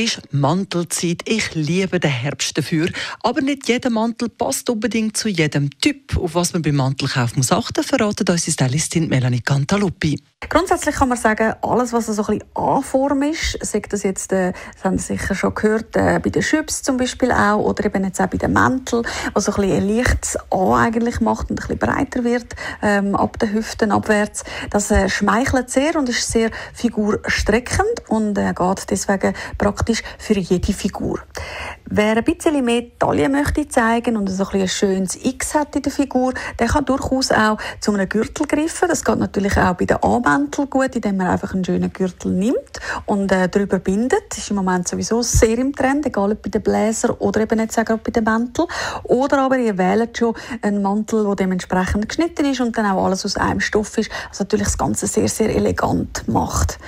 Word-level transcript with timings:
ist 0.00 0.20
Mantelzeit. 0.32 1.22
Ich 1.26 1.54
liebe 1.54 2.00
den 2.00 2.10
Herbst 2.10 2.56
dafür. 2.56 2.88
Aber 3.22 3.40
nicht 3.40 3.68
jeder 3.68 3.90
Mantel 3.90 4.28
passt 4.28 4.70
unbedingt 4.70 5.16
zu 5.16 5.28
jedem 5.28 5.70
Typ. 5.78 6.16
Auf 6.16 6.34
was 6.34 6.52
man 6.52 6.62
beim 6.62 6.76
Mantelkauf 6.76 7.36
muss 7.36 7.52
achten, 7.52 7.84
verratet 7.84 8.30
unsere 8.30 8.52
Stylistin 8.52 9.08
Melanie 9.08 9.40
Cantaluppi. 9.40 10.22
Grundsätzlich 10.48 10.94
kann 10.94 11.10
man 11.10 11.18
sagen, 11.18 11.54
alles, 11.60 11.92
was 11.92 12.06
so 12.06 12.12
ein 12.22 12.38
bisschen 12.38 12.44
A-Form 12.54 13.22
ist, 13.22 13.58
sagt 13.64 13.92
das 13.92 14.02
jetzt, 14.04 14.32
äh, 14.32 14.52
das 14.74 14.84
haben 14.84 14.96
Sie 14.96 15.12
sicher 15.16 15.34
schon 15.34 15.54
gehört, 15.54 15.94
äh, 15.96 16.18
bei 16.18 16.30
den 16.30 16.42
Schüps 16.42 16.82
zum 16.82 16.96
Beispiel 16.96 17.30
auch, 17.30 17.58
oder 17.58 17.84
eben 17.84 18.04
jetzt 18.04 18.20
auch 18.20 18.26
bei 18.26 18.38
den 18.38 18.54
Mänteln, 18.54 19.06
was 19.34 19.44
so 19.44 19.52
ein 19.52 19.60
bisschen 19.60 19.82
ein 19.82 19.96
leichtes 19.96 20.38
A 20.50 20.82
eigentlich 20.82 21.20
macht 21.20 21.50
und 21.50 21.60
ein 21.60 21.62
bisschen 21.62 21.78
breiter 21.78 22.24
wird, 22.24 22.56
ähm, 22.80 23.14
ab 23.14 23.38
den 23.38 23.52
Hüften 23.52 23.92
abwärts. 23.92 24.44
Das 24.70 24.90
äh, 24.90 25.10
schmeichelt 25.10 25.68
sehr 25.70 25.94
und 25.96 26.08
ist 26.08 26.30
sehr 26.30 26.50
figurstreckend 26.72 28.08
und 28.08 28.38
äh, 28.38 28.54
geht 28.56 28.90
deswegen 28.90 29.34
praktisch 29.58 29.89
für 30.18 30.38
jede 30.38 30.72
Figur. 30.72 31.20
Wer 31.92 32.16
ein 32.16 32.22
bisschen 32.22 32.64
mehr 32.64 32.84
Taille 33.00 33.28
möchte 33.28 33.66
zeigen 33.66 34.16
und 34.16 34.30
ein, 34.30 34.60
ein 34.60 34.68
schönes 34.68 35.16
X 35.24 35.54
hat 35.54 35.74
in 35.74 35.82
der 35.82 35.90
Figur, 35.90 36.32
der 36.56 36.68
kann 36.68 36.84
durchaus 36.84 37.32
auch 37.32 37.58
zu 37.80 37.92
einem 37.92 38.08
Gürtel 38.08 38.46
greifen. 38.46 38.88
Das 38.88 39.04
geht 39.04 39.18
natürlich 39.18 39.56
auch 39.56 39.74
bei 39.74 39.86
den 39.86 40.00
A-Mänteln 40.00 40.70
gut, 40.70 40.94
indem 40.94 41.16
man 41.16 41.26
einfach 41.26 41.52
einen 41.52 41.64
schönen 41.64 41.92
Gürtel 41.92 42.30
nimmt 42.30 42.78
und 43.06 43.32
äh, 43.32 43.48
darüber 43.48 43.80
bindet. 43.80 44.22
Das 44.28 44.38
ist 44.38 44.50
im 44.50 44.56
Moment 44.56 44.86
sowieso 44.86 45.20
sehr 45.22 45.58
im 45.58 45.74
Trend, 45.74 46.06
egal 46.06 46.30
ob 46.30 46.42
bei 46.42 46.50
den 46.50 46.62
Bläser 46.62 47.20
oder 47.20 47.40
eben 47.40 47.58
nicht 47.58 47.72
sagen 47.72 47.98
bei 48.04 48.12
den 48.12 48.22
Mänteln. 48.22 48.68
Oder 49.02 49.40
aber 49.40 49.58
ihr 49.58 49.76
wählt 49.76 50.16
schon 50.16 50.36
einen 50.62 50.82
Mantel, 50.82 51.24
der 51.24 51.34
dementsprechend 51.34 52.08
geschnitten 52.08 52.44
ist 52.44 52.60
und 52.60 52.78
dann 52.78 52.86
auch 52.86 53.04
alles 53.04 53.24
aus 53.24 53.36
einem 53.36 53.58
Stoff 53.58 53.98
ist, 53.98 54.12
was 54.28 54.38
natürlich 54.38 54.68
das 54.68 54.78
Ganze 54.78 55.08
sehr, 55.08 55.26
sehr 55.26 55.52
elegant 55.52 56.28
macht. 56.28 56.78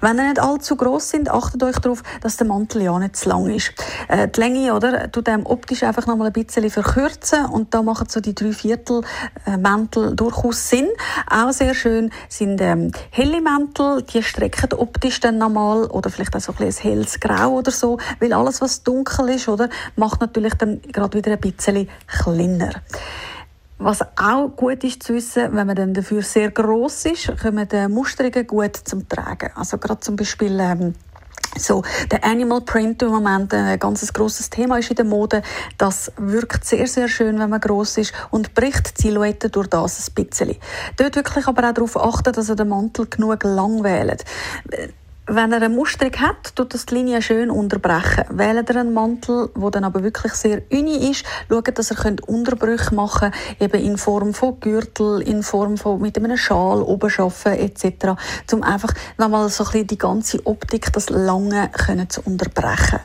Wenn 0.00 0.18
ihr 0.18 0.24
nicht 0.24 0.40
allzu 0.40 0.74
groß 0.74 1.10
sind, 1.10 1.30
achtet 1.30 1.62
euch 1.62 1.78
darauf, 1.78 2.02
dass 2.22 2.36
der 2.38 2.48
Mantel 2.48 2.82
ja 2.82 2.98
nicht 2.98 3.14
zu 3.14 3.28
lang 3.28 3.48
ist. 3.50 3.72
Äh, 4.08 4.26
Länge, 4.48 4.74
oder, 4.74 5.10
tut 5.12 5.26
dem 5.26 5.44
optisch 5.44 5.82
einfach 5.82 6.06
noch 6.06 6.16
mal 6.16 6.26
ein 6.26 6.32
bisschen 6.32 6.70
verkürzen 6.70 7.44
und 7.46 7.74
da 7.74 7.82
machen 7.82 8.08
so 8.08 8.20
die 8.20 8.34
drei 8.34 8.52
Viertel 8.52 9.02
äh, 9.46 9.56
Mäntel 9.56 10.16
durchaus 10.16 10.70
Sinn. 10.70 10.88
Auch 11.30 11.52
sehr 11.52 11.74
schön 11.74 12.10
sind 12.28 12.60
ähm, 12.60 12.92
helle 13.10 13.40
Mäntel, 13.42 14.02
die 14.02 14.22
strecken 14.22 14.72
optisch 14.78 15.20
dann 15.20 15.38
nochmal 15.38 15.84
oder 15.84 16.10
vielleicht 16.10 16.34
auch 16.34 16.40
so 16.40 16.52
ein, 16.58 16.66
ein 16.66 16.72
helles 16.72 17.20
Grau 17.20 17.58
oder 17.58 17.70
so, 17.70 17.98
weil 18.20 18.32
alles, 18.32 18.60
was 18.60 18.82
dunkel 18.82 19.28
ist, 19.30 19.48
oder, 19.48 19.68
macht 19.96 20.20
natürlich 20.20 20.54
dann 20.54 20.80
gerade 20.80 21.18
wieder 21.18 21.32
ein 21.32 21.40
bisschen 21.40 21.88
kleiner. 22.06 22.70
Was 23.80 24.00
auch 24.16 24.48
gut 24.56 24.82
ist 24.82 25.04
zu 25.04 25.14
wissen, 25.14 25.54
wenn 25.54 25.66
man 25.66 25.76
dann 25.76 25.94
dafür 25.94 26.22
sehr 26.22 26.50
groß 26.50 27.04
ist, 27.04 27.38
kommen 27.40 27.68
die 27.68 27.86
Musterungen 27.86 28.44
gut 28.44 28.76
zum 28.76 29.08
Tragen. 29.08 29.50
Also 29.54 29.78
gerade 29.78 30.00
zum 30.00 30.16
Beispiel 30.16 30.58
ähm, 30.58 30.94
so, 31.56 31.82
der 32.10 32.24
Animal 32.24 32.60
Print 32.60 33.02
im 33.02 33.10
Moment 33.10 33.52
ein 33.54 33.78
ganz 33.78 34.12
grosses 34.12 34.50
Thema 34.50 34.78
ist 34.78 34.90
in 34.90 34.96
der 34.96 35.04
Mode. 35.04 35.42
Das 35.76 36.12
wirkt 36.16 36.64
sehr, 36.64 36.86
sehr 36.86 37.08
schön, 37.08 37.38
wenn 37.38 37.50
man 37.50 37.60
gross 37.60 37.96
ist 37.98 38.12
und 38.30 38.54
bricht 38.54 38.98
die 38.98 39.08
Silhouette 39.08 39.50
durch 39.50 39.68
das 39.68 40.08
ein 40.08 40.14
bisschen. 40.14 40.56
Dort 40.96 41.16
wirklich 41.16 41.46
aber 41.46 41.68
auch 41.68 41.74
darauf 41.74 41.96
achten, 41.96 42.32
dass 42.32 42.48
ihr 42.48 42.56
den 42.56 42.68
Mantel 42.68 43.06
genug 43.06 43.42
lang 43.44 43.82
wählt. 43.82 44.24
Wenn 45.30 45.52
er 45.52 45.58
eine 45.58 45.68
Musterung 45.68 46.14
hat, 46.20 46.56
tut 46.56 46.72
das 46.72 46.86
die 46.86 46.94
Linie 46.94 47.20
schön 47.20 47.50
unterbrechen. 47.50 48.24
Wählt 48.30 48.70
er 48.70 48.80
einen 48.80 48.94
Mantel, 48.94 49.50
der 49.54 49.70
dann 49.70 49.84
aber 49.84 50.02
wirklich 50.02 50.32
sehr 50.32 50.62
uni 50.72 51.10
ist, 51.10 51.26
schaut, 51.50 51.78
dass 51.78 51.90
er 51.90 52.16
Unterbrüche 52.26 52.94
machen 52.94 53.30
könnt, 53.30 53.60
eben 53.60 53.84
in 53.84 53.98
Form 53.98 54.32
von 54.32 54.58
Gürtel, 54.58 55.20
in 55.20 55.42
Form 55.42 55.76
von 55.76 56.00
mit 56.00 56.16
einem 56.16 56.38
Schal 56.38 56.80
oben 56.80 57.12
arbeiten 57.18 57.60
etc., 57.60 58.18
um 58.54 58.62
einfach 58.62 58.94
nochmal 59.18 59.50
so 59.50 59.64
ein 59.64 59.70
bisschen 59.70 59.86
die 59.88 59.98
ganze 59.98 60.46
Optik, 60.46 60.94
das 60.94 61.10
Lange 61.10 61.68
können 61.72 62.08
zu 62.08 62.22
unterbrechen. 62.22 63.00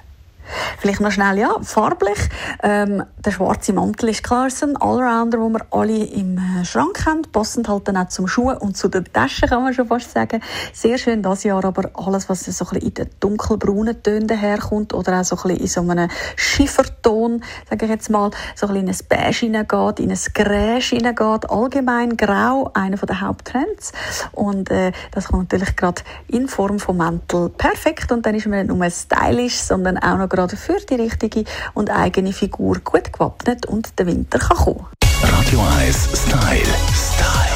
Vielleicht 0.79 1.01
noch 1.01 1.11
schnell, 1.11 1.37
ja, 1.37 1.55
farblich. 1.61 2.17
Ähm, 2.61 3.03
der 3.23 3.31
schwarze 3.31 3.73
Mantel 3.73 4.09
ist 4.09 4.23
klar, 4.23 4.47
ist 4.47 4.63
ein 4.63 4.75
Allrounder, 4.77 5.37
den 5.37 5.51
wir 5.53 5.65
alle 5.71 6.03
im 6.03 6.37
äh, 6.37 6.65
Schrank 6.65 7.05
haben. 7.05 7.21
Passend 7.31 7.67
halt 7.69 7.87
dann 7.87 7.97
auch 7.97 8.09
zum 8.09 8.27
Schuh 8.27 8.51
und 8.51 8.75
zu 8.75 8.89
den 8.89 9.05
Taschen, 9.05 9.47
kann 9.47 9.63
man 9.63 9.73
schon 9.73 9.87
fast 9.87 10.11
sagen. 10.11 10.41
Sehr 10.73 10.97
schön 10.97 11.21
das 11.21 11.43
Jahr, 11.43 11.63
aber 11.63 11.89
alles, 11.93 12.29
was 12.29 12.41
so 12.41 12.65
ein 12.65 12.69
bisschen 12.69 12.87
in 12.87 12.93
den 12.93 13.09
dunkelbraunen 13.19 14.03
Tönen 14.03 14.37
herkommt 14.37 14.93
oder 14.93 15.19
auch 15.19 15.23
so 15.23 15.35
ein 15.37 15.41
bisschen 15.43 15.59
in 15.61 15.67
so 15.67 15.81
einem 15.81 16.09
Schifferton, 16.35 17.43
sage 17.69 17.85
ich 17.85 17.91
jetzt 17.91 18.09
mal, 18.09 18.31
so 18.55 18.67
ein 18.67 18.73
bisschen 18.73 18.87
in 18.87 18.93
ein 18.93 18.99
Beige 19.09 19.37
hineingeht, 19.37 19.99
in 19.99 20.11
ein 20.11 20.19
Gräsch 20.33 20.89
hineingeht. 20.89 21.49
Allgemein 21.49 22.17
grau, 22.17 22.71
einer 22.73 22.97
der 22.97 23.21
Haupttrends. 23.21 23.93
Und 24.31 24.69
äh, 24.69 24.91
das 25.11 25.27
kommt 25.29 25.51
natürlich 25.51 25.75
gerade 25.75 26.01
in 26.27 26.47
Form 26.47 26.79
von 26.79 26.97
Mantel 26.97 27.49
perfekt. 27.49 28.11
Und 28.11 28.25
dann 28.25 28.35
ist 28.35 28.47
man 28.47 28.65
nicht 28.65 28.75
nur 28.75 28.89
stylisch, 28.89 29.59
sondern 29.59 29.97
auch 29.97 30.17
noch 30.17 30.29
gerade 30.33 30.57
für 30.57 30.77
die 30.89 30.95
richtige 30.95 31.43
und 31.75 31.91
eigene 31.91 32.33
Figur 32.33 32.79
gut 32.83 33.13
gewappnet 33.13 33.67
und 33.67 33.99
der 33.99 34.07
Winter 34.07 34.39
kann 34.39 34.57
kommen. 34.57 34.85
Radio 35.21 35.59
1 35.79 36.09
Style. 36.25 36.65
Style. 36.91 37.53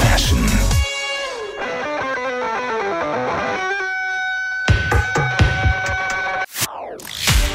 Fashion. 0.00 0.38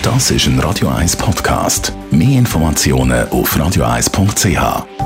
Das 0.03 0.29
ist 0.31 0.45
ein 0.45 0.59
Radio 0.59 0.89
1 0.89 1.15
Podcast. 1.15 1.93
Mehr 2.11 2.37
Informationen 2.37 3.29
auf 3.29 3.55
radio1.ch. 3.55 5.04